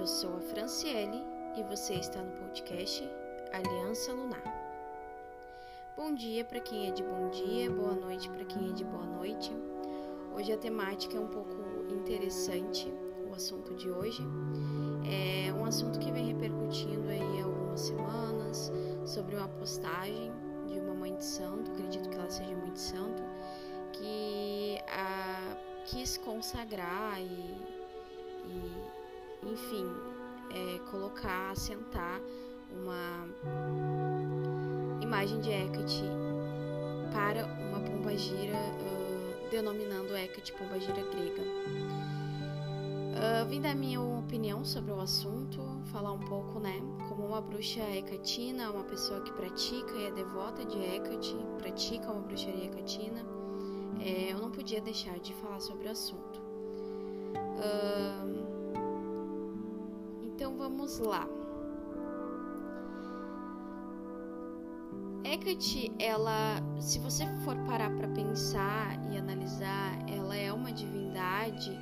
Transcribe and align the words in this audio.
eu 0.00 0.06
sou 0.06 0.34
a 0.34 0.40
Franciele 0.40 1.22
e 1.54 1.62
você 1.62 1.92
está 1.92 2.22
no 2.22 2.32
podcast 2.32 3.06
Aliança 3.52 4.10
Lunar. 4.14 4.42
Bom 5.94 6.14
dia 6.14 6.42
para 6.42 6.58
quem 6.58 6.88
é 6.88 6.90
de 6.90 7.02
bom 7.02 7.28
dia, 7.28 7.70
boa 7.70 7.94
noite 7.94 8.26
para 8.30 8.46
quem 8.46 8.70
é 8.70 8.72
de 8.72 8.82
boa 8.82 9.04
noite. 9.04 9.52
Hoje 10.34 10.54
a 10.54 10.56
temática 10.56 11.18
é 11.18 11.20
um 11.20 11.26
pouco 11.26 11.54
interessante, 11.90 12.90
o 13.28 13.34
assunto 13.34 13.74
de 13.74 13.90
hoje. 13.90 14.22
É 15.04 15.52
um 15.52 15.66
assunto 15.66 15.98
que 15.98 16.10
vem 16.10 16.28
repercutindo 16.28 17.06
aí 17.06 17.42
há 17.42 17.44
algumas 17.44 17.80
semanas 17.80 18.72
sobre 19.04 19.36
uma 19.36 19.48
postagem 19.48 20.32
de 20.66 20.80
uma 20.80 20.94
mãe 20.94 21.14
de 21.14 21.24
santo, 21.24 21.70
acredito 21.72 22.08
que 22.08 22.16
ela 22.16 22.30
seja 22.30 22.56
mãe 22.56 22.72
de 22.72 22.80
santo, 22.80 23.22
que 23.92 24.78
a, 24.88 25.58
quis 25.84 26.16
consagrar 26.16 27.20
e, 27.20 27.54
e 28.46 28.99
enfim, 29.42 29.86
é, 30.50 30.78
colocar, 30.90 31.50
assentar 31.50 32.20
uma 32.72 33.28
imagem 35.00 35.40
de 35.40 35.50
Hecate 35.50 36.04
para 37.12 37.46
uma 37.46 37.80
pombagira, 37.80 38.54
uh, 38.54 39.50
denominando 39.50 40.16
Hecate 40.16 40.52
pombagira 40.52 40.94
grega. 40.94 41.42
Uh, 43.10 43.48
vim 43.48 43.60
dar 43.60 43.74
minha 43.74 44.00
opinião 44.00 44.64
sobre 44.64 44.92
o 44.92 45.00
assunto, 45.00 45.60
falar 45.86 46.12
um 46.12 46.20
pouco, 46.20 46.60
né, 46.60 46.80
como 47.08 47.26
uma 47.26 47.40
bruxa 47.40 47.80
hecatina, 47.80 48.70
uma 48.70 48.84
pessoa 48.84 49.20
que 49.20 49.32
pratica 49.32 49.92
e 49.94 50.06
é 50.06 50.12
devota 50.12 50.64
de 50.64 50.78
Hecate, 50.78 51.36
pratica 51.58 52.10
uma 52.10 52.22
bruxaria 52.22 52.66
hecatina, 52.66 53.20
é, 54.00 54.32
eu 54.32 54.38
não 54.38 54.50
podia 54.50 54.80
deixar 54.80 55.18
de 55.18 55.34
falar 55.34 55.60
sobre 55.60 55.88
o 55.88 55.90
assunto. 55.90 56.40
Uh, 57.58 58.49
então 60.40 60.56
vamos 60.56 60.98
lá. 60.98 61.28
Hecate, 65.22 65.92
ela, 65.98 66.62
se 66.80 66.98
você 66.98 67.26
for 67.44 67.54
parar 67.66 67.94
para 67.94 68.08
pensar 68.08 68.98
e 69.12 69.18
analisar, 69.18 69.98
ela 70.08 70.34
é 70.34 70.50
uma 70.50 70.72
divindade 70.72 71.78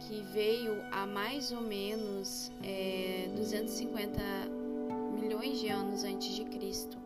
que 0.00 0.22
veio 0.32 0.82
há 0.90 1.06
mais 1.06 1.52
ou 1.52 1.60
menos 1.60 2.50
é, 2.64 3.28
250 3.36 4.18
milhões 5.20 5.60
de 5.60 5.68
anos 5.68 6.02
antes 6.02 6.34
de 6.34 6.46
Cristo, 6.46 6.96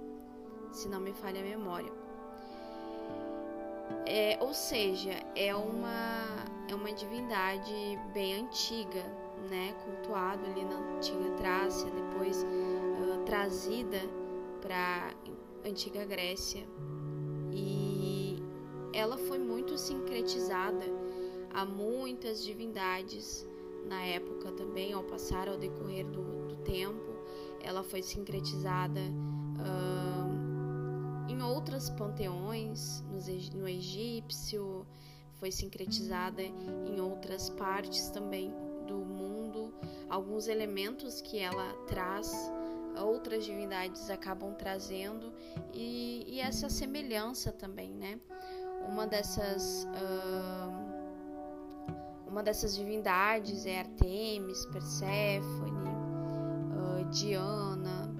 se 0.70 0.88
não 0.88 1.00
me 1.00 1.12
falha 1.12 1.40
a 1.40 1.44
memória. 1.44 1.92
É, 4.06 4.38
ou 4.40 4.54
seja, 4.54 5.14
é 5.34 5.52
uma, 5.56 6.46
é 6.68 6.74
uma 6.74 6.92
divindade 6.92 7.98
bem 8.12 8.42
antiga, 8.42 9.23
né, 9.50 9.74
cultuado 9.84 10.44
ali 10.46 10.64
na 10.64 10.78
antiga 10.96 11.30
Trácia, 11.36 11.90
depois 11.90 12.42
uh, 12.42 13.24
trazida 13.24 14.00
para 14.60 15.14
antiga 15.64 16.04
Grécia. 16.04 16.66
E 17.52 18.36
ela 18.92 19.16
foi 19.16 19.38
muito 19.38 19.76
sincretizada 19.78 20.84
a 21.52 21.64
muitas 21.64 22.42
divindades 22.44 23.46
na 23.86 24.02
época 24.02 24.50
também, 24.52 24.92
ao 24.92 25.04
passar 25.04 25.48
ao 25.48 25.58
decorrer 25.58 26.06
do, 26.06 26.48
do 26.48 26.56
tempo, 26.64 27.14
ela 27.60 27.82
foi 27.82 28.02
sincretizada 28.02 29.00
uh, 29.60 31.30
em 31.30 31.42
outros 31.42 31.90
panteões, 31.90 33.02
no, 33.02 33.60
no 33.60 33.68
egípcio, 33.68 34.86
foi 35.38 35.52
sincretizada 35.52 36.42
em 36.42 37.00
outras 37.00 37.50
partes 37.50 38.08
também 38.08 38.52
alguns 40.14 40.46
elementos 40.46 41.20
que 41.20 41.38
ela 41.40 41.72
traz, 41.88 42.32
outras 42.96 43.44
divindades 43.44 44.08
acabam 44.08 44.54
trazendo 44.54 45.32
e, 45.72 46.24
e 46.28 46.40
essa 46.40 46.70
semelhança 46.70 47.50
também, 47.50 47.90
né? 47.90 48.20
Uma 48.88 49.06
dessas 49.06 49.84
uh, 49.86 50.94
uma 52.28 52.42
dessas 52.42 52.76
divindades 52.76 53.66
é 53.66 53.80
Artemis, 53.80 54.64
Perséfone, 54.66 55.88
uh, 55.88 57.04
Diana, 57.10 58.14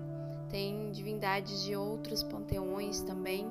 tem 0.48 0.90
divindades 0.90 1.62
de 1.62 1.76
outros 1.76 2.24
panteões 2.24 3.02
também. 3.02 3.46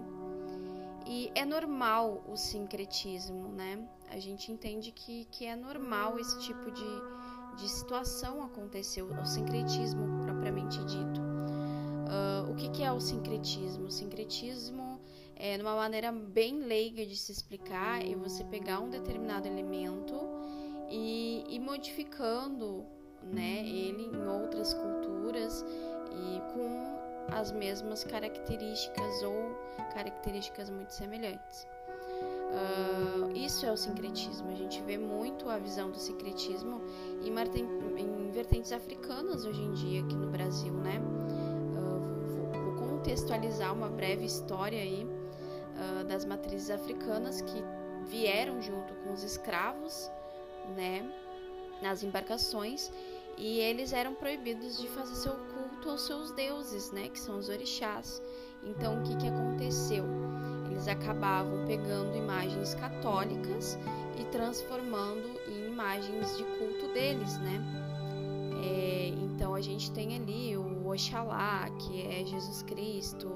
E 1.05 1.31
é 1.35 1.45
normal 1.45 2.23
o 2.27 2.37
sincretismo, 2.37 3.49
né? 3.49 3.87
A 4.09 4.19
gente 4.19 4.51
entende 4.51 4.91
que, 4.91 5.25
que 5.31 5.45
é 5.45 5.55
normal 5.55 6.19
esse 6.19 6.39
tipo 6.39 6.71
de, 6.71 7.01
de 7.55 7.69
situação 7.69 8.43
acontecer, 8.43 9.01
o 9.01 9.25
sincretismo 9.25 10.23
propriamente 10.23 10.79
dito. 10.85 11.21
Uh, 11.21 12.51
o 12.51 12.55
que, 12.55 12.69
que, 12.69 12.83
é 12.83 12.91
o 12.91 12.99
sincretismo? 12.99 13.85
O 13.85 13.91
sincretismo 13.91 14.99
é, 15.35 15.57
numa 15.57 15.75
maneira 15.75 16.11
bem 16.11 16.59
leiga 16.59 17.05
de 17.05 17.15
se 17.15 17.31
explicar, 17.31 18.05
é 18.05 18.15
você 18.15 18.43
pegar 18.43 18.79
um 18.79 18.89
determinado 18.89 19.47
elemento 19.47 20.13
e 20.89 21.43
ir 21.49 21.59
modificando 21.59 22.85
né, 23.23 23.59
ele 23.65 24.03
em 24.03 24.27
outras 24.27 24.73
culturas 24.73 25.65
e 26.11 26.53
com 26.53 27.35
as 27.35 27.51
mesmas 27.51 28.03
características 28.03 29.23
ou 29.23 29.55
características 29.93 30.69
muito 30.69 30.93
semelhantes. 30.93 31.67
Uh, 32.53 33.35
isso 33.35 33.65
é 33.65 33.71
o 33.71 33.77
sincretismo. 33.77 34.51
A 34.51 34.55
gente 34.55 34.81
vê 34.83 34.95
muito 34.95 35.49
a 35.49 35.57
visão 35.57 35.89
do 35.89 35.97
sincretismo 35.97 36.81
em, 37.23 37.31
em 37.99 38.31
vertentes 38.31 38.71
africanas 38.71 39.43
hoje 39.43 39.61
em 39.61 39.71
dia 39.71 40.01
aqui 40.01 40.15
no 40.15 40.29
Brasil, 40.29 40.73
né? 40.73 41.01
Uh, 41.75 41.99
vou, 42.27 42.63
vou, 42.63 42.89
contextualizar 42.89 43.73
uma 43.73 43.89
breve 43.89 44.25
história 44.25 44.79
aí 44.79 45.03
uh, 45.03 46.03
das 46.05 46.25
matrizes 46.25 46.69
africanas 46.69 47.41
que 47.41 47.63
vieram 48.05 48.61
junto 48.61 48.93
com 48.95 49.13
os 49.13 49.23
escravos, 49.23 50.11
né? 50.75 51.11
Nas 51.81 52.03
embarcações 52.03 52.91
e 53.35 53.59
eles 53.59 53.93
eram 53.93 54.13
proibidos 54.13 54.77
de 54.77 54.87
fazer 54.89 55.15
seu 55.15 55.33
culto 55.33 55.89
aos 55.89 56.05
seus 56.05 56.31
deuses, 56.31 56.91
né? 56.91 57.09
Que 57.09 57.19
são 57.19 57.39
os 57.39 57.49
orixás. 57.49 58.21
Então, 58.63 58.99
o 58.99 59.03
que 59.03 59.15
que 59.17 59.27
aconteceu? 59.27 60.05
Eles 60.73 60.87
acabavam 60.87 61.65
pegando 61.65 62.17
imagens 62.17 62.73
católicas 62.73 63.77
e 64.19 64.23
transformando 64.25 65.39
em 65.47 65.67
imagens 65.67 66.35
de 66.35 66.43
culto 66.43 66.91
deles, 66.93 67.37
né? 67.37 67.63
É, 68.65 69.09
então 69.09 69.53
a 69.53 69.61
gente 69.61 69.91
tem 69.91 70.15
ali 70.15 70.57
o 70.57 70.87
Oxalá, 70.87 71.69
que 71.69 72.01
é 72.01 72.25
Jesus 72.25 72.63
Cristo, 72.63 73.31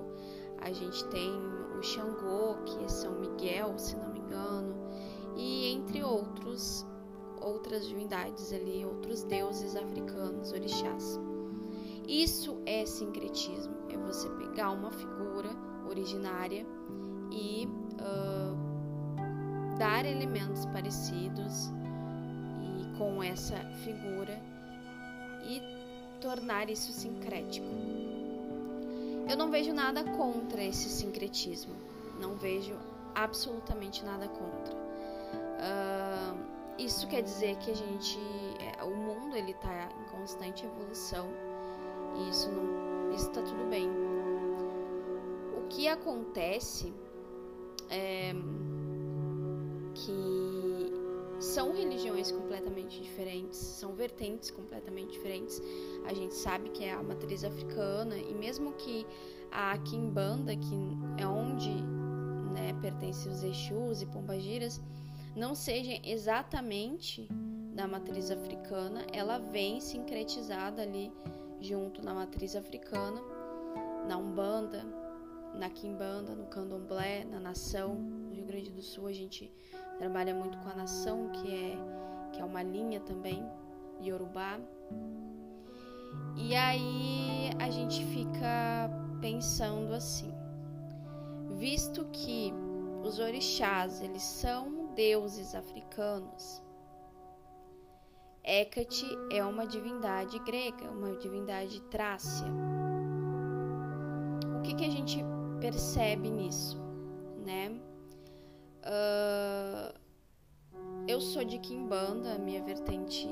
a 0.60 0.72
gente 0.72 1.06
tem 1.10 1.32
o 1.78 1.84
Xangô, 1.84 2.56
que 2.66 2.84
é 2.84 2.88
São 2.88 3.20
Miguel, 3.20 3.78
se 3.78 3.96
não 3.96 4.12
me 4.12 4.20
engano, 4.20 4.76
e 5.36 5.74
entre 5.74 6.04
outros, 6.04 6.86
outras 7.40 7.88
divindades 7.88 8.52
ali, 8.52 8.84
outros 8.84 9.24
deuses 9.24 9.76
africanos, 9.76 10.52
orixás. 10.52 11.20
Isso 12.08 12.58
é 12.66 12.86
sincretismo, 12.86 13.76
é 13.90 13.98
você 13.98 14.28
pegar 14.30 14.72
uma 14.72 14.90
figura 14.90 15.50
originária 15.88 16.66
e 17.32 17.68
uh, 18.00 19.78
dar 19.78 20.06
elementos 20.06 20.66
parecidos 20.66 21.72
e 22.80 22.98
com 22.98 23.22
essa 23.24 23.58
figura 23.84 24.40
e 25.44 25.62
tornar 26.20 26.70
isso 26.70 26.92
sincrético. 26.92 27.68
Eu 29.30 29.38
não 29.38 29.52
vejo 29.52 29.74
nada 29.74 30.04
contra 30.04 30.64
esse 30.64 30.90
sincretismo, 30.90 31.76
não 32.20 32.36
vejo 32.36 32.76
absolutamente 33.14 34.04
nada 34.06 34.28
contra. 34.28 34.76
Uh, 35.58 36.58
isso 36.78 37.08
quer 37.08 37.22
dizer 37.24 37.58
que 37.58 37.72
a 37.72 37.76
gente, 37.76 38.20
é, 38.60 38.84
o 38.84 38.96
mundo 38.96 39.36
ele 39.36 39.52
está 39.52 39.90
em 40.00 40.18
constante 40.18 40.66
evolução 40.66 41.28
e 42.16 42.30
isso 42.30 42.50
não, 42.52 43.12
isso 43.14 43.28
está 43.30 43.42
tudo 43.42 43.68
bem. 43.70 43.90
O 45.58 45.68
que 45.68 45.88
acontece 45.88 46.94
é, 47.90 48.34
que 49.94 50.38
são 51.40 51.74
religiões 51.74 52.32
completamente 52.32 53.02
diferentes, 53.02 53.58
são 53.58 53.94
vertentes 53.94 54.50
completamente 54.52 55.12
diferentes. 55.12 55.62
A 56.06 56.14
gente 56.14 56.34
sabe 56.34 56.70
que 56.70 56.84
é 56.84 56.94
a 56.94 57.04
matriz 57.04 57.44
africana 57.44 58.18
e 58.18 58.34
mesmo 58.34 58.74
que 58.74 59.06
a 59.52 59.78
Kimbanda, 59.78 60.56
que 60.56 60.98
é 61.18 61.28
onde 61.28 61.70
né, 61.70 62.74
os 63.30 63.44
Exus 63.44 64.02
e 64.02 64.06
Pombagiras, 64.06 64.82
não 65.36 65.54
seja 65.54 66.00
exatamente 66.04 67.28
da 67.74 67.88
matriz 67.88 68.32
africana, 68.32 69.06
ela 69.14 69.38
vem 69.38 69.80
sincretizada 69.80 70.82
ali 70.82 71.12
junto 71.62 72.04
na 72.04 72.14
matriz 72.14 72.56
africana, 72.56 73.22
na 74.08 74.18
Umbanda, 74.18 74.84
na 75.54 75.70
Quimbanda, 75.70 76.36
no 76.36 76.46
Candomblé, 76.48 77.26
na 77.26 77.40
Nação. 77.40 77.96
No 77.96 78.34
Rio 78.34 78.46
Grande 78.46 78.72
do 78.72 78.82
Sul 78.82 79.08
a 79.08 79.14
gente 79.14 79.52
trabalha 79.98 80.34
muito 80.34 80.58
com 80.60 80.70
a 80.70 80.76
Nação, 80.76 81.30
que 81.30 81.54
é, 81.54 81.78
que 82.34 82.42
é 82.42 82.46
uma 82.46 82.64
linha 82.64 83.00
também, 83.00 83.46
Yorubá. 84.02 84.60
E 86.36 86.56
aí 86.56 87.50
a 87.60 87.70
gente 87.70 88.06
fica 88.06 88.90
pensando 89.20 89.94
assim, 89.94 90.34
visto 91.58 92.06
que 92.12 92.54
os 93.04 93.20
orixás, 93.20 94.02
eles 94.02 94.24
são 94.24 94.94
deuses 94.94 95.56
africanos, 95.56 96.62
Hecate 98.50 99.06
é 99.30 99.44
uma 99.44 99.68
divindade 99.68 100.40
grega, 100.40 100.90
uma 100.90 101.18
divindade 101.18 101.82
trácia. 101.92 102.48
O 104.58 104.62
que, 104.62 104.74
que 104.74 104.86
a 104.86 104.90
gente 104.90 105.22
percebe 105.60 106.30
nisso, 106.30 106.78
né? 107.46 107.72
Uh, 108.84 109.94
eu 111.08 111.20
sou 111.20 111.44
de 111.44 111.58
Kimbanda, 111.60 112.36
a 112.36 112.40
minha 112.40 112.64
vertente 112.64 113.28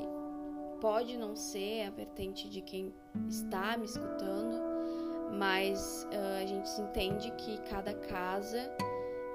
pode 0.81 1.18
não 1.18 1.36
ser 1.36 1.88
a 1.88 1.89
vertente 1.89 2.50
de 2.50 2.62
quem 2.62 2.94
está 3.30 3.77
me 3.77 3.86
escutando, 3.86 4.62
mas 5.38 6.07
uh, 6.12 6.44
a 6.44 6.45
gente 6.45 6.69
entende 6.81 7.31
que 7.31 7.57
cada 7.69 7.94
casa, 7.94 8.60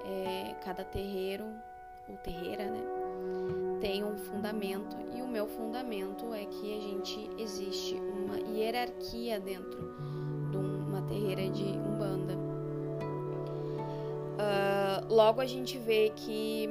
é, 0.05 0.55
cada 0.65 0.85
terreiro 0.85 1.45
ou 2.09 2.17
terreira, 2.19 2.71
né, 2.71 2.83
tem 3.81 4.05
um 4.05 4.17
fundamento 4.17 4.97
e 5.15 5.23
o 5.23 5.29
meu 5.29 5.47
fundamento 5.47 6.33
é 6.35 6.45
que 6.45 6.77
a 6.77 6.81
gente 6.81 7.31
existe 7.39 7.95
uma 7.95 8.39
hierarquia 8.39 9.41
dentro 9.41 9.95
de 10.51 10.57
uma 10.57 11.03
terreira 11.03 11.49
de 11.51 11.65
umbanda. 11.65 12.50
Logo 15.11 15.41
a 15.43 15.47
gente 15.47 15.77
vê 15.77 16.11
que 16.15 16.69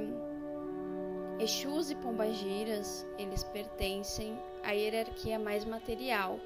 Exus 1.39 1.91
e 1.91 1.95
Pombagiras 1.95 3.05
eles 3.17 3.43
pertencem 3.43 4.35
à 4.63 4.71
hierarquia 4.71 5.37
mais 5.37 5.65
material. 5.65 6.39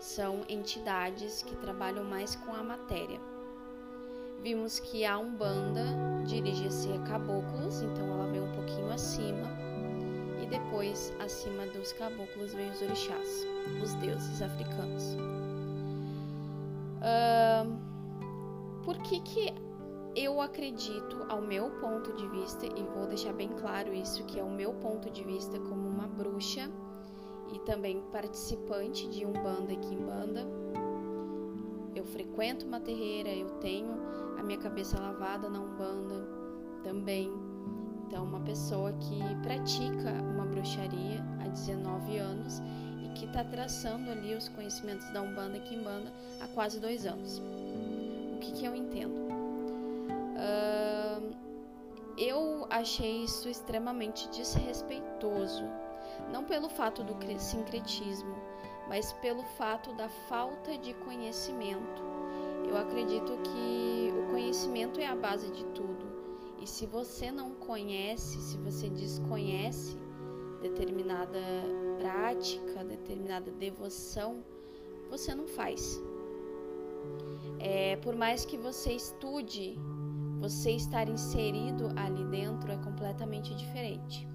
São 0.00 0.40
entidades 0.48 1.42
que 1.42 1.56
trabalham 1.56 2.04
mais 2.04 2.34
com 2.34 2.52
a 2.52 2.62
matéria. 2.62 3.20
Vimos 4.42 4.80
que 4.80 5.04
a 5.04 5.18
Umbanda 5.18 5.84
dirige-se 6.26 6.90
a 6.92 6.98
caboclos, 7.00 7.80
então 7.82 8.06
ela 8.12 8.26
vem 8.30 8.40
um 8.40 8.52
pouquinho 8.52 8.90
acima 8.90 9.70
depois, 10.50 11.14
acima 11.20 11.64
dos 11.66 11.92
caboclos, 11.92 12.52
vem 12.52 12.68
os 12.70 12.82
orixás, 12.82 13.46
os 13.82 13.94
deuses 13.94 14.42
africanos. 14.42 15.16
Uh, 17.00 17.78
por 18.84 18.98
que, 18.98 19.20
que 19.20 19.54
eu 20.14 20.40
acredito, 20.40 21.24
ao 21.28 21.40
meu 21.40 21.70
ponto 21.80 22.12
de 22.14 22.26
vista, 22.28 22.66
e 22.66 22.82
vou 22.94 23.06
deixar 23.06 23.32
bem 23.32 23.48
claro 23.48 23.92
isso, 23.94 24.24
que 24.24 24.38
é 24.38 24.42
o 24.42 24.50
meu 24.50 24.72
ponto 24.74 25.10
de 25.10 25.22
vista 25.24 25.58
como 25.58 25.88
uma 25.88 26.06
bruxa 26.06 26.70
e 27.52 27.58
também 27.60 28.02
participante 28.12 29.08
de 29.08 29.24
Umbanda 29.24 29.72
e 29.72 29.76
Kimbanda. 29.76 30.46
Eu 31.94 32.04
frequento 32.04 32.66
uma 32.66 32.80
terreira, 32.80 33.28
eu 33.28 33.50
tenho 33.58 33.90
a 34.38 34.42
minha 34.42 34.58
cabeça 34.58 34.98
lavada 34.98 35.48
na 35.48 35.60
Umbanda 35.60 36.28
também 36.82 37.30
então, 38.10 38.24
uma 38.24 38.40
pessoa 38.40 38.92
que 38.94 39.20
pratica 39.40 40.10
uma 40.34 40.44
bruxaria 40.44 41.24
há 41.44 41.46
19 41.46 42.18
anos 42.18 42.60
e 43.04 43.08
que 43.10 43.24
está 43.24 43.44
traçando 43.44 44.10
ali 44.10 44.34
os 44.34 44.48
conhecimentos 44.48 45.08
da 45.12 45.22
Umbanda 45.22 45.58
e 45.58 45.60
Kimbanda 45.60 46.12
há 46.40 46.48
quase 46.48 46.80
dois 46.80 47.06
anos. 47.06 47.40
O 48.34 48.38
que, 48.40 48.50
que 48.50 48.64
eu 48.64 48.74
entendo? 48.74 49.39
Eu 52.16 52.66
achei 52.68 53.24
isso 53.24 53.48
extremamente 53.48 54.28
desrespeitoso, 54.28 55.64
não 56.30 56.44
pelo 56.44 56.68
fato 56.68 57.02
do 57.02 57.16
sincretismo, 57.38 58.34
mas 58.88 59.12
pelo 59.14 59.42
fato 59.42 59.94
da 59.94 60.08
falta 60.08 60.76
de 60.76 60.92
conhecimento. 60.94 62.02
Eu 62.68 62.76
acredito 62.76 63.38
que 63.42 64.12
o 64.16 64.30
conhecimento 64.30 65.00
é 65.00 65.06
a 65.06 65.16
base 65.16 65.50
de 65.50 65.64
tudo. 65.66 66.10
E 66.60 66.66
se 66.66 66.86
você 66.86 67.30
não 67.32 67.54
conhece, 67.54 68.38
se 68.40 68.58
você 68.58 68.88
desconhece 68.90 69.96
determinada 70.60 71.40
prática, 71.98 72.84
determinada 72.84 73.50
devoção, 73.50 74.44
você 75.08 75.34
não 75.34 75.46
faz. 75.46 76.00
É, 77.58 77.96
por 77.96 78.14
mais 78.14 78.44
que 78.44 78.56
você 78.56 78.92
estude, 78.92 79.78
você 80.40 80.70
estar 80.72 81.08
inserido 81.08 81.90
ali 81.94 82.24
dentro 82.24 82.72
é 82.72 82.76
completamente 82.78 83.54
diferente. 83.54 84.26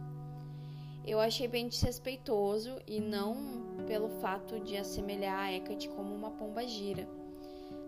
Eu 1.04 1.20
achei 1.20 1.48
bem 1.48 1.68
desrespeitoso 1.68 2.80
e 2.88 3.00
não 3.00 3.84
pelo 3.88 4.10
fato 4.22 4.60
de 4.60 4.78
assemelhar 4.78 5.40
a 5.40 5.52
Hecate 5.52 5.90
como 5.90 6.14
uma 6.14 6.32
pomba 6.32 6.66
gira, 6.66 7.08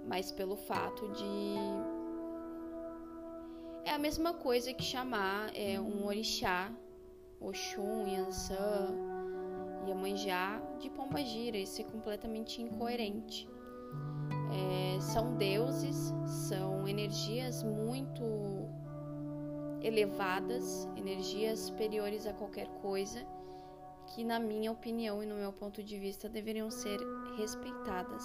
mas 0.07 0.31
pelo 0.31 0.55
fato 0.55 1.07
de 1.09 1.55
é 3.85 3.91
a 3.91 3.97
mesma 3.97 4.33
coisa 4.33 4.73
que 4.73 4.83
chamar 4.83 5.49
é, 5.55 5.79
um 5.79 6.05
orixá, 6.05 6.71
Oxum, 7.39 8.05
Yansã, 8.07 8.89
Iemanjá 9.87 10.61
de 10.79 10.89
Pombagira. 10.89 11.57
Isso 11.57 11.81
é 11.81 11.85
completamente 11.85 12.61
incoerente. 12.61 13.47
É, 14.51 14.99
são 14.99 15.35
deuses, 15.37 16.13
energias 16.97 17.61
muito 17.61 18.23
elevadas, 19.83 20.89
energias 20.97 21.59
superiores 21.59 22.25
a 22.25 22.33
qualquer 22.33 22.67
coisa, 22.81 23.23
que, 24.07 24.23
na 24.23 24.39
minha 24.39 24.71
opinião 24.71 25.21
e 25.21 25.25
no 25.27 25.35
meu 25.35 25.53
ponto 25.53 25.83
de 25.83 25.99
vista, 25.99 26.27
deveriam 26.27 26.71
ser 26.71 26.99
respeitadas. 27.37 28.23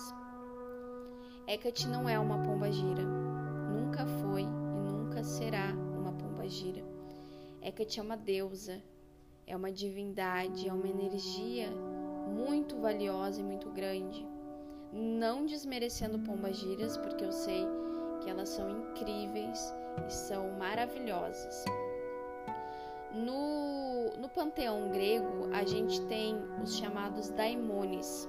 Hecate 1.46 1.86
não 1.86 2.08
é 2.08 2.18
uma 2.18 2.42
pombagira, 2.42 3.02
nunca 3.02 4.06
foi 4.06 4.46
nunca 5.12 5.22
será 5.22 5.74
uma 5.98 6.12
pomba 6.12 6.48
gira. 6.48 6.82
Hecate 7.60 8.00
é 8.00 8.02
uma 8.02 8.16
deusa, 8.16 8.82
é 9.46 9.54
uma 9.54 9.70
divindade, 9.70 10.66
é 10.66 10.72
uma 10.72 10.88
energia 10.88 11.70
muito 12.34 12.80
valiosa 12.80 13.42
e 13.42 13.44
muito 13.44 13.68
grande. 13.70 14.26
Não 14.90 15.44
desmerecendo 15.44 16.18
pombagiras, 16.20 16.96
porque 16.96 17.24
eu 17.24 17.32
sei 17.32 17.66
que 18.22 18.30
elas 18.30 18.48
são 18.48 18.70
incríveis 18.70 19.74
e 20.08 20.12
são 20.12 20.50
maravilhosas. 20.52 21.64
No, 23.12 24.10
no 24.18 24.28
panteão 24.28 24.88
grego, 24.88 25.50
a 25.52 25.64
gente 25.64 26.00
tem 26.06 26.36
os 26.62 26.76
chamados 26.76 27.28
daimones. 27.30 28.28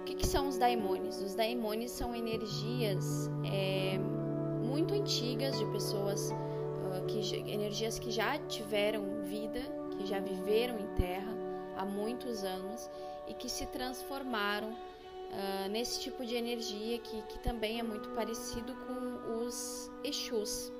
O 0.00 0.04
que, 0.04 0.14
que 0.14 0.26
são 0.26 0.48
os 0.48 0.58
daimones? 0.58 1.20
Os 1.20 1.34
daimones 1.34 1.90
são 1.90 2.14
energias 2.14 3.30
é, 3.44 3.98
muito 4.62 4.94
antigas 4.94 5.58
de 5.58 5.64
pessoas 5.66 6.30
uh, 6.30 7.04
que 7.06 7.18
energias 7.50 7.98
que 7.98 8.10
já 8.10 8.38
tiveram 8.38 9.22
vida, 9.22 9.60
que 9.90 10.06
já 10.06 10.20
viveram 10.20 10.78
em 10.78 10.86
terra 10.94 11.32
há 11.76 11.84
muitos 11.84 12.44
anos 12.44 12.90
e 13.26 13.34
que 13.34 13.48
se 13.48 13.66
transformaram 13.66 14.72
uh, 15.32 15.68
nesse 15.70 16.00
tipo 16.00 16.24
de 16.24 16.34
energia 16.34 16.98
que, 16.98 17.22
que 17.22 17.38
também 17.40 17.80
é 17.80 17.82
muito 17.82 18.08
parecido 18.10 18.74
com 18.86 19.44
os 19.44 19.90
Exus. 20.04 20.72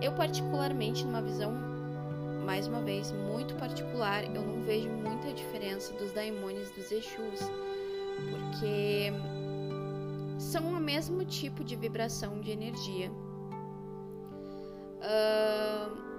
Eu 0.00 0.14
particularmente 0.14 1.04
numa 1.04 1.20
visão 1.20 1.52
mais 2.44 2.66
uma 2.66 2.80
vez 2.80 3.12
muito 3.12 3.54
particular, 3.54 4.24
eu 4.24 4.42
não 4.42 4.62
vejo 4.62 4.88
muita 4.88 5.32
diferença 5.32 5.92
dos 5.94 6.12
daimones 6.12 6.70
dos 6.72 6.90
Exus, 6.90 7.40
porque 8.30 9.12
são 10.38 10.64
o 10.64 10.80
mesmo 10.80 11.24
tipo 11.24 11.62
de 11.62 11.76
vibração 11.76 12.40
de 12.40 12.50
energia. 12.50 13.10
Uh, 15.02 16.12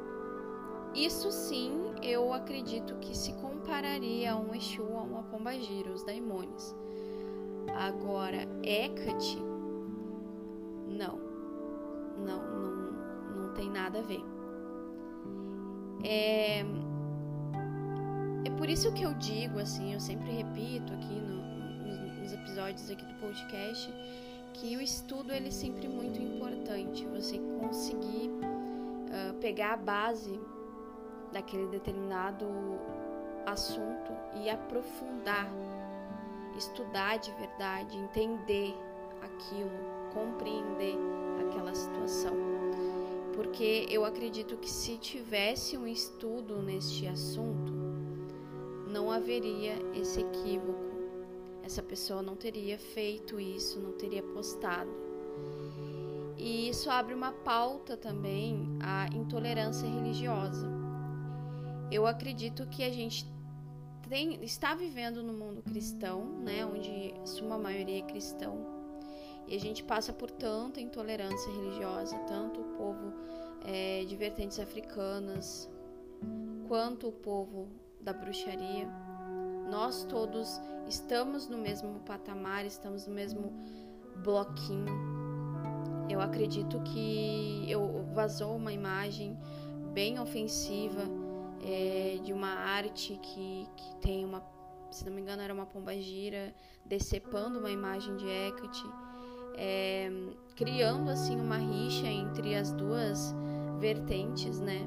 isso 0.96 1.32
sim, 1.32 1.72
eu 2.02 2.34
acredito 2.34 2.96
que 2.96 3.18
se 3.18 3.34
compararia 3.34 4.34
a 4.34 4.36
um 4.36 4.54
Exu, 4.54 4.84
a 4.96 5.02
uma 5.02 5.24
Pombagira, 5.24 5.92
os 5.92 6.04
daimones. 6.04 6.76
Agora, 7.76 8.48
Hecate, 8.64 9.38
não. 10.88 11.20
Não, 12.18 12.42
não, 12.44 13.42
não 13.42 13.54
tem 13.54 13.70
nada 13.70 14.00
a 14.00 14.02
ver. 14.02 14.24
É, 16.04 16.60
é 18.46 18.50
por 18.58 18.70
isso 18.70 18.92
que 18.94 19.04
eu 19.04 19.14
digo, 19.14 19.60
assim, 19.60 19.94
eu 19.94 20.00
sempre 20.00 20.32
repito 20.32 20.94
aqui 20.94 21.20
no, 21.20 21.44
nos 22.22 22.34
episódios 22.34 22.90
aqui 22.90 23.06
do 23.06 23.14
podcast, 23.16 23.94
que 24.54 24.78
o 24.78 24.82
estudo 24.82 25.34
ele 25.34 25.48
é 25.48 25.52
sempre 25.52 25.88
muito 25.88 26.22
importante. 26.22 27.06
Você 27.08 27.40
conseguir 27.60 28.30
uh, 28.30 29.34
pegar 29.40 29.74
a 29.74 29.78
base 29.78 30.40
daquele 31.32 31.68
determinado 31.68 32.46
assunto 33.46 34.12
e 34.36 34.50
aprofundar, 34.50 35.50
estudar 36.58 37.18
de 37.18 37.32
verdade, 37.32 37.98
entender 37.98 38.76
aquilo, 39.22 39.72
compreender 40.14 40.96
aquela 41.48 41.74
situação. 41.74 42.34
Porque 43.34 43.88
eu 43.90 44.06
acredito 44.06 44.58
que 44.58 44.70
se 44.70 44.98
tivesse 44.98 45.78
um 45.78 45.88
estudo 45.88 46.62
neste 46.62 47.08
assunto, 47.08 47.74
não 48.88 49.12
haveria 49.12 49.74
esse 49.96 50.20
equívoco 50.20 50.94
essa 51.64 51.82
pessoa 51.82 52.22
não 52.22 52.36
teria 52.36 52.78
feito 52.78 53.40
isso, 53.40 53.80
não 53.80 53.94
teria 53.94 54.22
postado. 54.22 54.92
E 56.38 56.68
isso 56.68 56.90
abre 56.90 57.14
uma 57.14 57.32
pauta 57.32 57.96
também 57.96 58.68
à 58.82 59.08
intolerância 59.16 59.88
religiosa. 59.88 60.68
Eu 61.90 62.06
acredito 62.06 62.68
que 62.68 62.84
a 62.84 62.92
gente 62.92 63.26
tem, 64.10 64.44
está 64.44 64.74
vivendo 64.74 65.24
no 65.24 65.34
mundo 65.34 65.62
cristão, 65.62 66.24
né, 66.40 66.66
onde 66.66 67.14
sua 67.26 67.58
maioria 67.58 68.00
é 68.00 68.02
cristão, 68.02 68.66
e 69.48 69.56
a 69.56 69.60
gente 69.60 69.84
passa 69.84 70.14
por 70.14 70.32
tanta 70.32 70.80
intolerância 70.80 71.52
religiosa, 71.52 72.18
tanto 72.28 72.62
o 72.62 72.64
povo 72.78 73.14
é, 73.66 74.04
de 74.06 74.16
vertentes 74.16 74.60
africanas, 74.60 75.70
quanto 76.68 77.10
o 77.10 77.12
povo 77.12 77.68
da 78.00 78.14
bruxaria. 78.14 78.88
Nós 79.70 80.04
todos 80.06 80.62
estamos 80.88 81.48
no 81.48 81.58
mesmo 81.58 82.00
patamar, 82.02 82.66
estamos 82.66 83.08
no 83.08 83.14
mesmo 83.14 83.54
bloquinho. 84.18 84.94
Eu 86.10 86.22
acredito 86.22 86.80
que 86.82 87.66
eu 87.68 88.06
vazou 88.14 88.56
uma 88.56 88.72
imagem 88.72 89.38
bem 89.94 90.20
ofensiva 90.20 91.04
é, 91.64 92.20
de 92.24 92.34
uma 92.34 92.50
arte 92.50 93.18
que, 93.22 93.68
que 93.76 93.96
tem 94.02 94.26
uma, 94.26 94.44
se 94.92 95.06
não 95.06 95.14
me 95.14 95.22
engano, 95.22 95.42
era 95.42 95.54
uma 95.54 95.66
pomba 95.66 95.96
gira 95.98 96.54
decepando 96.86 97.60
uma 97.60 97.72
imagem 97.72 98.16
de 98.18 98.28
Hecate, 98.28 98.86
é, 99.56 100.12
criando 100.56 101.10
assim 101.10 101.40
uma 101.40 101.58
rixa 101.58 102.08
entre 102.08 102.56
as 102.56 102.72
duas 102.72 103.34
vertentes, 103.80 104.60
né? 104.60 104.82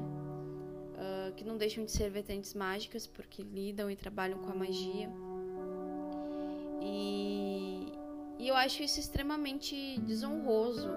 Uh, 0.97 1.31
que 1.35 1.43
não 1.43 1.57
deixam 1.57 1.85
de 1.85 1.91
ser 1.91 2.09
vertentes 2.09 2.55
mágicas 2.55 3.05
porque 3.05 3.43
lidam 3.43 3.89
e 3.91 3.95
trabalham 3.95 4.39
com 4.39 4.51
a 4.51 4.55
magia. 4.55 5.09
E, 6.81 7.93
e 8.39 8.47
eu 8.47 8.55
acho 8.55 8.81
isso 8.81 8.99
extremamente 8.99 9.99
desonroso, 10.01 10.89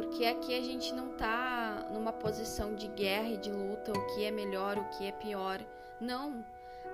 porque 0.00 0.24
aqui 0.24 0.56
a 0.56 0.62
gente 0.62 0.94
não 0.94 1.10
tá 1.10 1.86
numa 1.92 2.10
posição 2.10 2.74
de 2.74 2.88
guerra 2.88 3.28
e 3.28 3.36
de 3.36 3.52
luta, 3.52 3.92
o 3.92 4.06
que 4.14 4.24
é 4.24 4.30
melhor, 4.30 4.78
o 4.78 4.84
que 4.96 5.06
é 5.06 5.12
pior. 5.12 5.60
Não. 6.00 6.42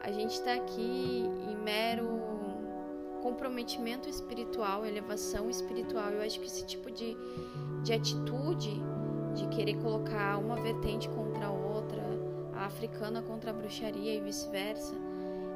A 0.01 0.11
gente 0.11 0.33
está 0.33 0.55
aqui 0.55 1.25
em 1.49 1.57
mero 1.57 2.21
comprometimento 3.23 4.09
espiritual, 4.09 4.85
elevação 4.85 5.49
espiritual. 5.49 6.11
Eu 6.11 6.23
acho 6.23 6.41
que 6.41 6.47
esse 6.47 6.67
tipo 6.67 6.91
de, 6.91 7.17
de 7.85 7.93
atitude 7.93 8.83
de 9.35 9.47
querer 9.55 9.77
colocar 9.81 10.39
uma 10.39 10.57
vertente 10.57 11.09
contra 11.09 11.47
a 11.47 11.53
outra, 11.53 12.03
a 12.55 12.67
africana 12.67 13.23
contra 13.23 13.51
a 13.51 13.55
bruxaria 13.55 14.15
e 14.15 14.21
vice-versa, 14.21 14.95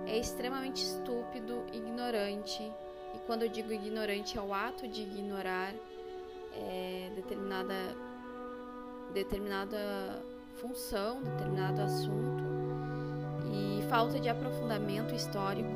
é 0.06 0.16
extremamente 0.16 0.84
estúpido, 0.84 1.64
ignorante. 1.72 2.62
E 3.12 3.18
quando 3.26 3.42
eu 3.42 3.48
digo 3.48 3.72
ignorante, 3.72 4.38
é 4.38 4.40
o 4.40 4.54
ato 4.54 4.86
de 4.86 5.02
ignorar 5.02 5.74
é, 6.60 7.10
determinada, 7.14 7.74
determinada 9.12 10.22
função, 10.60 11.22
determinado 11.22 11.80
assunto 11.82 12.44
e 13.52 13.82
falta 13.88 14.20
de 14.20 14.28
aprofundamento 14.28 15.14
histórico. 15.14 15.70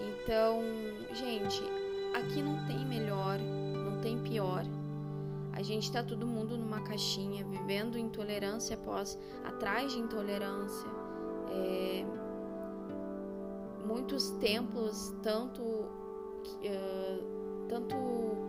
Então, 0.00 0.60
gente, 1.14 1.62
aqui 2.14 2.42
não 2.42 2.66
tem 2.66 2.84
melhor, 2.84 3.38
não 3.38 4.00
tem 4.00 4.18
pior. 4.18 4.64
A 5.52 5.62
gente 5.62 5.84
está 5.84 6.02
todo 6.02 6.26
mundo 6.26 6.56
numa 6.56 6.80
caixinha, 6.82 7.44
vivendo 7.44 7.98
intolerância 7.98 8.74
após, 8.74 9.18
atrás 9.44 9.92
de 9.92 9.98
intolerância. 9.98 10.88
É, 11.50 12.04
muitos 13.86 14.30
templos, 14.32 15.14
tanto, 15.22 15.62
uh, 15.62 17.35
tanto 17.68 17.96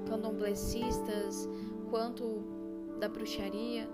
candomblecistas 0.10 1.48
quanto 1.90 2.44
da 3.00 3.08
bruxaria, 3.08 3.90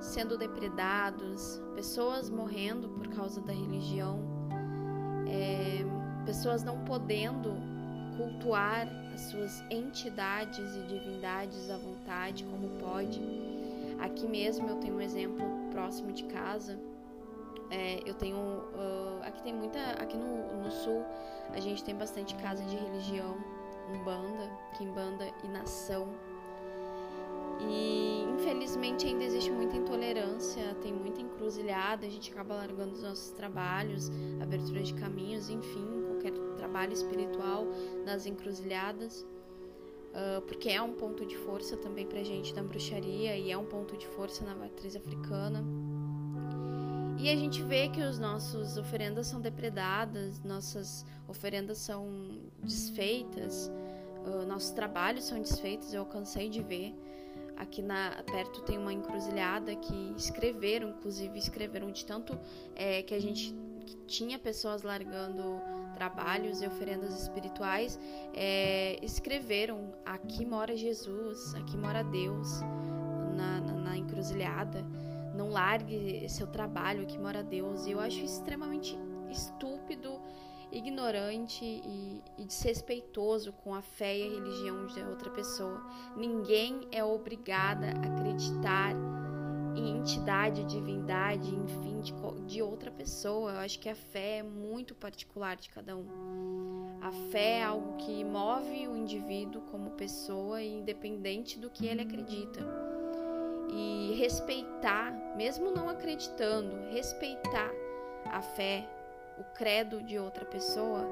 sendo 0.00 0.36
depredados, 0.36 1.60
pessoas 1.74 2.30
morrendo 2.30 2.88
por 2.88 3.08
causa 3.08 3.40
da 3.40 3.52
religião, 3.52 4.20
é, 5.28 5.84
pessoas 6.24 6.62
não 6.62 6.84
podendo 6.84 7.54
cultuar 8.16 8.88
as 9.14 9.22
suas 9.22 9.64
entidades 9.70 10.76
e 10.76 10.82
divindades 10.82 11.70
à 11.70 11.76
vontade, 11.76 12.44
como 12.44 12.68
pode. 12.78 13.20
Aqui 13.98 14.26
mesmo 14.26 14.68
eu 14.68 14.76
tenho 14.76 14.96
um 14.96 15.00
exemplo 15.00 15.44
próximo 15.70 16.12
de 16.12 16.24
casa. 16.24 16.78
É, 17.70 18.00
eu 18.04 18.14
tenho. 18.14 18.36
Uh, 18.36 19.22
aqui 19.22 19.42
tem 19.42 19.54
muita. 19.54 19.78
Aqui 19.92 20.16
no, 20.16 20.62
no 20.62 20.70
sul 20.70 21.04
a 21.52 21.60
gente 21.60 21.84
tem 21.84 21.94
bastante 21.94 22.34
casa 22.36 22.62
de 22.64 22.76
religião, 22.76 23.36
umbanda, 23.90 24.50
quimbanda 24.76 25.26
e 25.44 25.48
nação. 25.48 26.08
E 27.60 28.24
infelizmente 28.34 29.06
ainda 29.06 29.24
existe 29.24 29.50
muita 29.50 29.76
intolerância, 29.76 30.74
tem 30.82 30.92
muita 30.92 31.20
encruzilhada, 31.20 32.06
a 32.06 32.08
gente 32.08 32.32
acaba 32.32 32.54
largando 32.54 32.92
os 32.92 33.02
nossos 33.02 33.30
trabalhos, 33.32 34.10
abertura 34.40 34.82
de 34.82 34.94
caminhos, 34.94 35.50
enfim, 35.50 36.04
qualquer 36.06 36.32
trabalho 36.56 36.92
espiritual 36.92 37.66
nas 38.04 38.24
encruzilhadas, 38.24 39.22
uh, 39.22 40.40
porque 40.46 40.70
é 40.70 40.80
um 40.80 40.94
ponto 40.94 41.26
de 41.26 41.36
força 41.36 41.76
também 41.76 42.06
pra 42.06 42.22
gente 42.22 42.54
da 42.54 42.62
bruxaria 42.62 43.36
e 43.36 43.50
é 43.50 43.58
um 43.58 43.66
ponto 43.66 43.96
de 43.96 44.06
força 44.06 44.44
na 44.44 44.54
matriz 44.54 44.96
africana. 44.96 45.62
E 47.20 47.28
a 47.28 47.36
gente 47.36 47.62
vê 47.62 47.86
que 47.90 48.00
os 48.00 48.18
nossos 48.18 48.78
oferendas 48.78 49.26
são 49.26 49.42
depredadas, 49.42 50.42
nossas 50.42 51.04
oferendas 51.28 51.76
são 51.76 52.08
desfeitas, 52.62 53.70
uh, 54.24 54.46
nossos 54.46 54.70
trabalhos 54.70 55.24
são 55.24 55.38
desfeitos, 55.38 55.92
eu 55.92 56.06
cansei 56.06 56.48
de 56.48 56.62
ver. 56.62 56.94
Aqui 57.58 57.82
na, 57.82 58.22
perto 58.24 58.62
tem 58.62 58.78
uma 58.78 58.90
encruzilhada 58.90 59.76
que 59.76 60.14
escreveram, 60.16 60.88
inclusive 60.88 61.38
escreveram 61.38 61.92
de 61.92 62.06
tanto 62.06 62.40
é, 62.74 63.02
que 63.02 63.12
a 63.12 63.20
gente 63.20 63.54
que 63.84 63.96
tinha 64.06 64.38
pessoas 64.38 64.82
largando 64.82 65.60
trabalhos 65.94 66.62
e 66.62 66.66
oferendas 66.66 67.20
espirituais, 67.20 68.00
é, 68.32 68.98
escreveram: 69.04 69.92
Aqui 70.06 70.46
mora 70.46 70.74
Jesus, 70.74 71.54
aqui 71.54 71.76
mora 71.76 72.02
Deus, 72.02 72.62
na, 73.36 73.60
na, 73.60 73.72
na 73.74 73.98
encruzilhada. 73.98 74.86
Não 75.40 75.48
largue 75.48 76.28
seu 76.28 76.46
trabalho, 76.46 77.00
aqui 77.00 77.18
mora 77.18 77.42
Deus. 77.42 77.86
E 77.86 77.92
eu 77.92 77.98
acho 77.98 78.22
extremamente 78.22 78.94
estúpido, 79.30 80.20
ignorante 80.70 81.64
e, 81.64 82.22
e 82.36 82.44
desrespeitoso 82.44 83.50
com 83.50 83.74
a 83.74 83.80
fé 83.80 84.18
e 84.18 84.22
a 84.22 84.30
religião 84.34 84.86
de 84.86 85.02
outra 85.02 85.30
pessoa. 85.30 85.82
Ninguém 86.14 86.86
é 86.92 87.02
obrigada 87.02 87.86
a 87.86 88.18
acreditar 88.18 88.94
em 89.74 89.96
entidade, 89.96 90.62
divindade, 90.64 91.54
enfim, 91.54 92.00
de, 92.00 92.12
de 92.46 92.60
outra 92.60 92.90
pessoa. 92.90 93.52
Eu 93.52 93.60
acho 93.60 93.78
que 93.78 93.88
a 93.88 93.94
fé 93.94 94.40
é 94.40 94.42
muito 94.42 94.94
particular 94.94 95.56
de 95.56 95.70
cada 95.70 95.96
um. 95.96 96.98
A 97.00 97.10
fé 97.30 97.60
é 97.60 97.64
algo 97.64 97.96
que 97.96 98.22
move 98.24 98.88
o 98.88 98.94
indivíduo 98.94 99.62
como 99.70 99.92
pessoa, 99.92 100.62
independente 100.62 101.58
do 101.58 101.70
que 101.70 101.86
ele 101.86 102.02
acredita. 102.02 102.99
E 103.72 104.14
respeitar, 104.18 105.12
mesmo 105.36 105.70
não 105.70 105.88
acreditando, 105.88 106.90
respeitar 106.90 107.70
a 108.26 108.42
fé, 108.42 108.86
o 109.38 109.44
credo 109.54 110.02
de 110.02 110.18
outra 110.18 110.44
pessoa, 110.44 111.06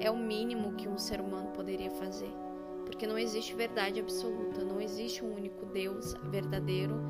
é 0.00 0.10
o 0.10 0.16
mínimo 0.16 0.74
que 0.74 0.88
um 0.88 0.98
ser 0.98 1.20
humano 1.20 1.50
poderia 1.52 1.90
fazer. 1.90 2.30
Porque 2.84 3.06
não 3.06 3.16
existe 3.16 3.54
verdade 3.54 4.00
absoluta, 4.00 4.62
não 4.62 4.80
existe 4.80 5.24
um 5.24 5.34
único 5.34 5.64
Deus 5.66 6.14
verdadeiro 6.24 7.00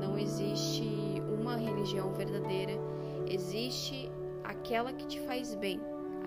não 0.00 0.18
existe 0.18 0.84
uma 1.28 1.56
religião 1.56 2.12
verdadeira, 2.12 2.72
existe 3.28 4.10
aquela 4.44 4.92
que 4.92 5.06
te 5.06 5.20
faz 5.20 5.54
bem, 5.54 5.80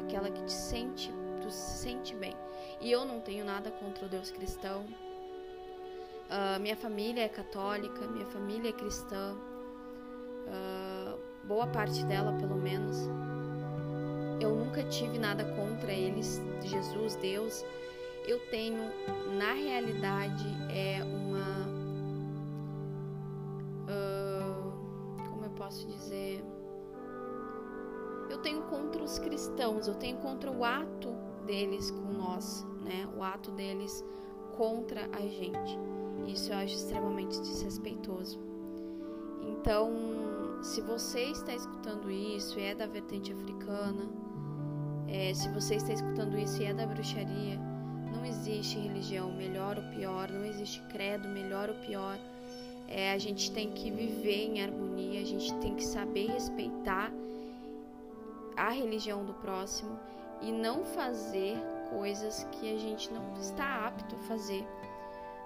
aquela 0.04 0.30
que 0.30 0.44
te 0.44 0.52
sente, 0.52 1.12
tu 1.42 1.50
se 1.52 1.78
sente 1.80 2.16
bem. 2.16 2.36
E 2.82 2.92
eu 2.92 3.06
não 3.06 3.22
tenho 3.22 3.46
nada 3.46 3.72
contra 3.72 4.06
o 4.06 4.10
Deus 4.10 4.32
cristão. 4.32 4.86
Uh, 6.30 6.60
minha 6.60 6.76
família 6.76 7.24
é 7.24 7.30
católica, 7.30 8.08
minha 8.08 8.26
família 8.28 8.70
é 8.70 8.72
cristã, 8.72 9.36
uh, 10.46 11.20
boa 11.48 11.68
parte 11.68 12.04
dela 12.06 12.34
pelo 12.34 12.56
menos. 12.56 12.98
Eu 14.40 14.56
nunca 14.56 14.84
tive 14.84 15.18
nada 15.18 15.44
contra 15.56 15.92
eles, 15.92 16.42
Jesus, 16.62 17.16
Deus. 17.16 17.66
Eu 18.28 18.40
tenho, 18.52 18.80
na 19.38 19.54
realidade, 19.54 20.46
é 20.72 21.04
uma 21.04 21.50
posso 25.70 25.86
dizer? 25.86 26.44
Eu 28.28 28.40
tenho 28.40 28.64
contra 28.64 29.04
os 29.04 29.20
cristãos, 29.20 29.88
eu 29.88 29.94
tenho 29.94 30.18
contra 30.18 30.50
o 30.50 30.66
ato 30.66 31.10
deles 31.46 31.92
com 31.92 32.12
nós, 32.12 32.66
né? 32.84 33.08
O 33.16 33.22
ato 33.22 33.52
deles 33.52 34.04
contra 34.58 35.08
a 35.12 35.22
gente. 35.22 35.78
Isso 36.34 36.52
eu 36.52 36.58
acho 36.58 36.76
extremamente 36.76 37.40
desrespeitoso. 37.42 38.40
Então, 39.52 39.92
se 40.62 40.82
você 40.82 41.22
está 41.32 41.54
escutando 41.54 42.10
isso 42.12 42.60
e 42.60 42.64
é 42.64 42.76
da 42.76 42.86
vertente 42.86 43.32
africana, 43.32 44.06
É, 45.12 45.34
se 45.34 45.50
você 45.50 45.74
está 45.76 45.92
escutando 45.92 46.38
isso 46.38 46.62
e 46.62 46.66
é 46.66 46.74
da 46.74 46.86
bruxaria, 46.86 47.58
não 48.14 48.24
existe 48.24 48.78
religião 48.78 49.32
melhor 49.32 49.76
ou 49.78 49.84
pior, 49.96 50.30
não 50.30 50.46
existe 50.46 50.80
credo 50.92 51.28
melhor 51.28 51.68
ou 51.68 51.76
pior. 51.88 52.16
É, 52.88 53.12
a 53.12 53.18
gente 53.18 53.52
tem 53.52 53.72
que 53.72 53.90
viver 53.90 54.42
em 54.50 54.62
harmonia, 54.62 55.20
a 55.20 55.26
gente 55.26 55.52
tem 55.56 55.74
que 55.74 55.84
saber 55.84 56.28
respeitar 56.28 57.12
a 58.56 58.70
religião 58.70 59.26
do 59.26 59.34
próximo 59.34 59.98
e 60.44 60.52
não 60.52 60.86
fazer 60.86 61.58
coisas 61.90 62.46
que 62.52 62.72
a 62.72 62.78
gente 62.78 63.12
não 63.12 63.34
está 63.40 63.88
apto 63.88 64.14
a 64.16 64.20
fazer. 64.28 64.64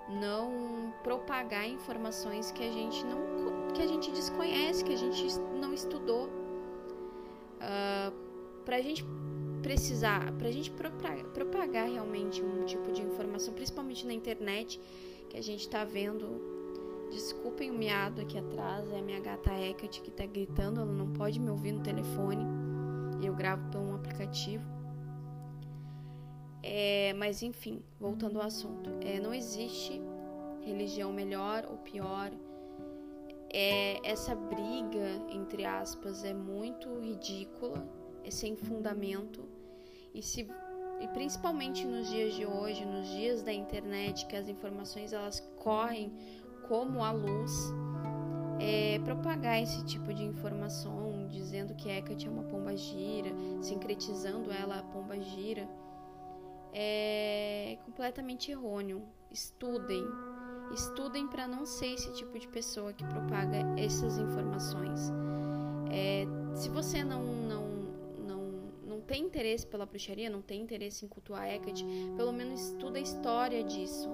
Não 0.09 0.93
propagar 1.01 1.67
informações 1.67 2.51
que 2.51 2.63
a 2.63 2.71
gente 2.71 3.05
não 3.05 3.71
que 3.73 3.81
a 3.81 3.87
gente 3.87 4.11
desconhece, 4.11 4.83
que 4.83 4.93
a 4.93 4.97
gente 4.97 5.39
não 5.59 5.73
estudou. 5.73 6.27
Uh, 7.59 8.13
para 8.63 8.77
a 8.77 8.81
gente 8.81 9.03
precisar, 9.61 10.31
para 10.33 10.47
a 10.49 10.51
gente 10.51 10.71
propagar 11.33 11.87
realmente 11.87 12.43
um 12.43 12.65
tipo 12.65 12.91
de 12.91 13.01
informação, 13.01 13.53
principalmente 13.53 14.05
na 14.05 14.13
internet, 14.13 14.79
que 15.29 15.37
a 15.37 15.41
gente 15.41 15.61
está 15.61 15.83
vendo. 15.83 16.53
Desculpem 17.11 17.69
o 17.69 17.73
miado 17.75 18.21
aqui 18.21 18.39
atrás, 18.39 18.91
é 18.91 18.97
a 18.97 19.01
minha 19.01 19.19
gata 19.19 19.51
Hecate 19.53 20.01
que 20.01 20.09
está 20.09 20.25
gritando, 20.25 20.81
ela 20.81 20.91
não 20.91 21.13
pode 21.13 21.39
me 21.39 21.49
ouvir 21.49 21.71
no 21.71 21.83
telefone. 21.83 22.43
Eu 23.23 23.35
gravo 23.35 23.69
por 23.71 23.79
um 23.79 23.93
aplicativo. 23.93 24.63
É, 26.63 27.13
mas 27.13 27.43
enfim, 27.43 27.83
voltando 27.99 28.39
ao 28.39 28.47
assunto, 28.47 28.89
é, 29.01 29.19
não 29.19 29.33
existe 29.33 30.01
religião 30.61 31.11
melhor 31.11 31.67
ou 31.69 31.77
pior. 31.77 32.31
É, 33.49 33.99
essa 34.09 34.33
briga, 34.33 35.21
entre 35.29 35.65
aspas, 35.65 36.23
é 36.23 36.33
muito 36.33 36.97
ridícula, 36.99 37.85
é 38.23 38.31
sem 38.31 38.55
fundamento. 38.55 39.43
E, 40.13 40.23
se, 40.23 40.47
e 41.01 41.07
principalmente 41.09 41.85
nos 41.85 42.09
dias 42.09 42.33
de 42.33 42.45
hoje, 42.45 42.85
nos 42.85 43.09
dias 43.09 43.43
da 43.43 43.51
internet, 43.51 44.25
que 44.25 44.35
as 44.35 44.47
informações 44.47 45.11
elas 45.11 45.41
correm 45.57 46.13
como 46.67 47.03
a 47.03 47.11
luz, 47.11 47.51
é, 48.59 48.99
propagar 48.99 49.61
esse 49.61 49.83
tipo 49.83 50.13
de 50.13 50.23
informação, 50.23 51.27
dizendo 51.27 51.75
que 51.75 51.89
Hecate 51.89 52.27
é 52.27 52.29
uma 52.29 52.43
pomba 52.43 52.75
gira, 52.77 53.31
sincretizando 53.61 54.51
ela 54.51 54.79
a 54.79 54.83
pomba 54.83 55.19
gira, 55.19 55.67
é 56.73 57.77
completamente 57.85 58.51
errôneo. 58.51 59.03
Estudem, 59.31 60.03
estudem 60.73 61.27
para 61.27 61.47
não 61.47 61.65
ser 61.65 61.93
esse 61.93 62.13
tipo 62.13 62.37
de 62.37 62.47
pessoa 62.47 62.93
que 62.93 63.05
propaga 63.05 63.57
essas 63.77 64.17
informações. 64.17 65.11
É, 65.91 66.25
se 66.55 66.69
você 66.69 67.03
não, 67.03 67.23
não, 67.23 67.67
não, 68.17 68.43
não 68.85 69.01
tem 69.01 69.23
interesse 69.23 69.65
pela 69.65 69.85
bruxaria, 69.85 70.29
não 70.29 70.41
tem 70.41 70.61
interesse 70.61 71.05
em 71.05 71.07
cultuar 71.07 71.47
Hecate, 71.47 71.85
pelo 72.15 72.31
menos 72.31 72.69
estuda 72.69 72.97
a 72.97 73.01
história 73.01 73.63
disso, 73.63 74.09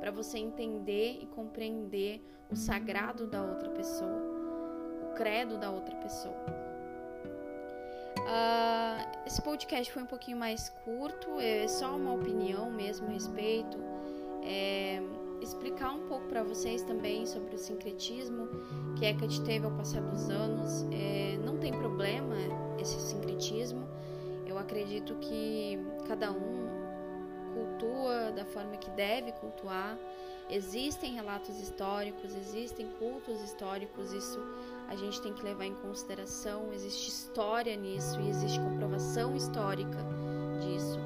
para 0.00 0.10
você 0.10 0.38
entender 0.38 1.18
e 1.20 1.26
compreender 1.26 2.20
o 2.50 2.56
sagrado 2.56 3.26
da 3.26 3.42
outra 3.42 3.70
pessoa, 3.70 4.20
o 5.10 5.14
credo 5.14 5.58
da 5.58 5.70
outra 5.70 5.96
pessoa. 5.96 6.61
Uh, 8.22 9.26
esse 9.26 9.42
podcast 9.42 9.92
foi 9.92 10.02
um 10.02 10.06
pouquinho 10.06 10.36
mais 10.36 10.68
curto, 10.84 11.40
é 11.40 11.66
só 11.66 11.96
uma 11.96 12.14
opinião 12.14 12.70
mesmo 12.70 13.06
a 13.08 13.10
respeito. 13.10 13.78
É, 14.44 15.02
explicar 15.40 15.92
um 15.92 16.06
pouco 16.06 16.26
para 16.28 16.42
vocês 16.42 16.82
também 16.82 17.26
sobre 17.26 17.54
o 17.54 17.58
sincretismo 17.58 18.48
que 18.96 19.04
Hecate 19.04 19.42
teve 19.42 19.64
ao 19.64 19.72
passar 19.72 20.00
dos 20.02 20.30
anos. 20.30 20.86
É, 20.92 21.36
não 21.44 21.58
tem 21.58 21.72
problema 21.72 22.36
esse 22.78 23.00
sincretismo. 23.00 23.88
Eu 24.46 24.58
acredito 24.58 25.14
que 25.16 25.78
cada 26.06 26.30
um 26.30 26.82
cultua 27.54 28.32
da 28.32 28.44
forma 28.44 28.76
que 28.76 28.90
deve 28.90 29.32
cultuar. 29.32 29.98
Existem 30.50 31.14
relatos 31.14 31.58
históricos, 31.60 32.34
existem 32.34 32.86
cultos 32.98 33.40
históricos, 33.42 34.12
isso 34.12 34.38
a 34.92 34.96
gente 34.96 35.22
tem 35.22 35.32
que 35.32 35.42
levar 35.42 35.64
em 35.64 35.74
consideração. 35.74 36.70
Existe 36.70 37.08
história 37.08 37.74
nisso 37.76 38.20
e 38.20 38.28
existe 38.28 38.60
comprovação 38.60 39.34
histórica 39.34 39.98
disso. 40.60 40.98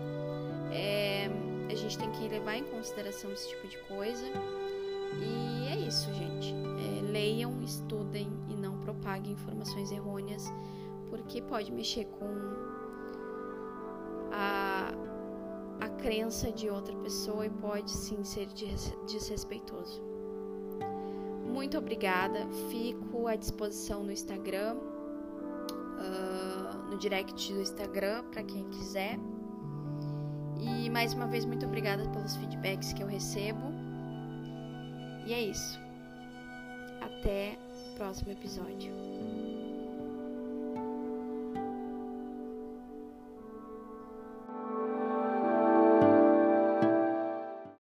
É, 0.72 1.30
a 1.70 1.74
gente 1.74 1.96
tem 1.96 2.10
que 2.10 2.28
levar 2.28 2.56
em 2.56 2.64
consideração 2.64 3.32
esse 3.32 3.48
tipo 3.48 3.68
de 3.68 3.78
coisa. 3.84 4.26
E 5.22 5.68
é 5.68 5.76
isso, 5.76 6.12
gente. 6.14 6.52
É, 6.52 7.12
leiam, 7.12 7.62
estudem 7.62 8.28
e 8.48 8.56
não 8.56 8.76
propaguem 8.80 9.32
informações 9.32 9.92
errôneas, 9.92 10.52
porque 11.08 11.40
pode 11.40 11.70
mexer 11.70 12.06
com 12.06 12.26
a, 14.32 14.92
a 15.80 15.88
crença 15.90 16.50
de 16.50 16.68
outra 16.68 16.94
pessoa 16.96 17.46
e 17.46 17.50
pode 17.50 17.92
sim 17.92 18.24
ser 18.24 18.48
desrespeitoso. 19.06 20.15
Muito 21.56 21.76
obrigada. 21.78 22.46
Fico 22.70 23.26
à 23.26 23.34
disposição 23.34 24.04
no 24.04 24.12
Instagram, 24.12 24.76
uh, 24.76 26.76
no 26.90 26.98
direct 26.98 27.50
do 27.50 27.62
Instagram, 27.62 28.24
para 28.24 28.42
quem 28.42 28.68
quiser. 28.68 29.18
E 30.60 30.90
mais 30.90 31.14
uma 31.14 31.26
vez, 31.26 31.46
muito 31.46 31.64
obrigada 31.64 32.06
pelos 32.10 32.36
feedbacks 32.36 32.92
que 32.92 33.02
eu 33.02 33.06
recebo. 33.06 33.72
E 35.24 35.32
é 35.32 35.40
isso. 35.40 35.80
Até 37.00 37.56
o 37.90 37.94
próximo 37.96 38.32
episódio. 38.32 39.15